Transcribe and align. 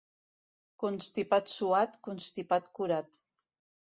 Constipat 0.83 1.51
suat, 1.57 1.93
constipat 2.09 2.73
curat. 2.79 3.23